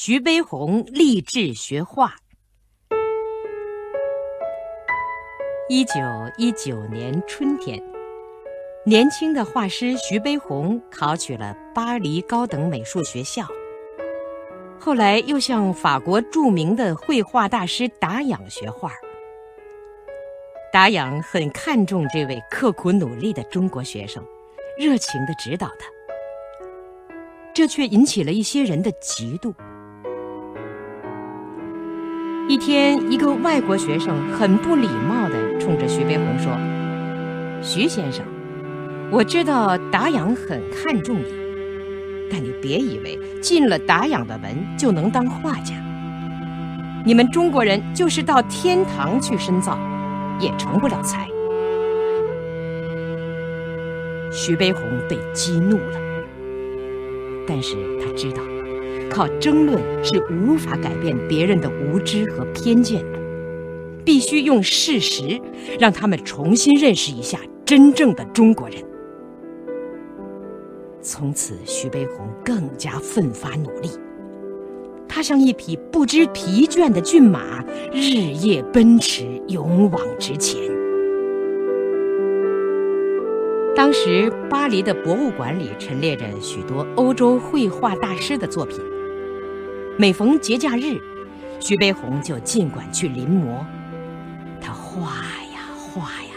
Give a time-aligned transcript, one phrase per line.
[0.00, 2.14] 徐悲鸿立志学画。
[5.68, 5.94] 一九
[6.36, 7.82] 一九年春天，
[8.84, 13.44] 年轻的画师徐悲鸿考取了巴黎高等美术学校，
[14.78, 18.92] 后来又向法国著名的绘画大师达仰学画。
[20.72, 24.24] 达仰很看重这位刻苦努力的中国学生，
[24.78, 25.88] 热情地指导他，
[27.52, 29.52] 这却引起了一些人的嫉妒。
[32.68, 36.52] 天，一个外国学生很不礼貌地冲着徐悲鸿说
[37.64, 38.22] ：“徐先生，
[39.10, 41.24] 我知道达仰很看重你，
[42.30, 45.76] 但你别以为进了达仰的门就能当画家。
[47.06, 49.78] 你们中国人就是到天堂去深造，
[50.38, 51.26] 也成不了才。”
[54.30, 55.98] 徐悲鸿被激怒了，
[57.46, 58.42] 但是他知道。
[59.10, 63.18] 靠争论是无法改变别人的无知和偏见的，
[64.04, 65.40] 必须用事实
[65.78, 68.82] 让他们重新认识一下真正的中国人。
[71.00, 73.88] 从此，徐悲鸿更加奋发努力，
[75.08, 80.60] 他像一匹不知疲倦的骏马，日夜奔驰，勇往直前。
[83.74, 88.78] 当时，巴黎的博物馆里陈列着许多欧洲绘画大师的作品。
[90.00, 90.96] 每逢节假日，
[91.58, 93.66] 徐悲鸿就尽管去临摹。
[94.60, 95.16] 他画
[95.52, 96.36] 呀画呀，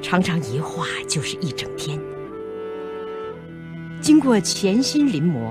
[0.00, 2.00] 常常一画就是一整天。
[4.00, 5.50] 经过潜心临摹，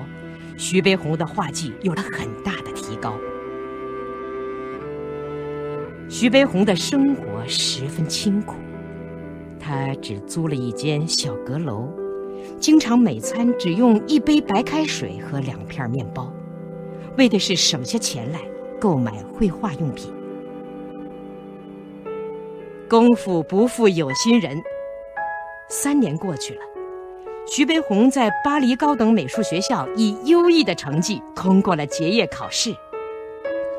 [0.57, 3.15] 徐悲鸿的画技有了很大的提高。
[6.09, 8.55] 徐悲鸿的生活十分清苦，
[9.59, 11.87] 他只租了一间小阁楼，
[12.59, 16.33] 经常每餐只用一杯白开水和两片面包。
[17.17, 18.39] 为的是省下钱来
[18.79, 20.11] 购买绘画用品。
[22.89, 24.61] 功夫不负有心人，
[25.67, 26.61] 三年过去了，
[27.47, 32.75] 徐悲鸿在巴黎高等美术学校以优异的成绩通过了结业考试。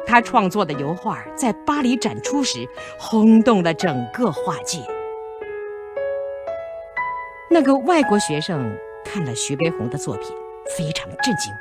[0.06, 2.68] 他创作的油画在巴黎展出时，
[2.98, 4.78] 轰动了整个画界。
[7.50, 10.36] 那个外国学生看了徐悲鸿的作品，
[10.76, 11.52] 非常震惊。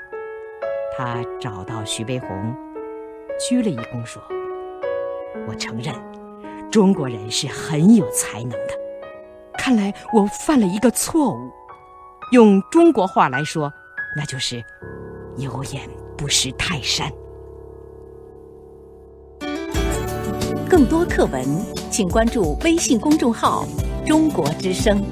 [0.96, 2.56] 他找到徐悲鸿，
[3.40, 4.22] 鞠了一躬，说
[5.48, 5.92] ：“我承认，
[6.72, 8.70] 中国人是很有才能的。
[9.58, 11.50] 看来我犯了一个错误，
[12.32, 13.74] 用中国话来说，
[14.16, 14.64] 那就是
[15.38, 17.12] ‘有眼不识泰山’。”
[20.70, 21.44] 更多课文，
[21.90, 23.66] 请关注微信公众号
[24.06, 25.04] “中国之声”。